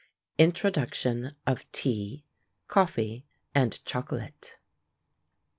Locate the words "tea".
1.71-2.25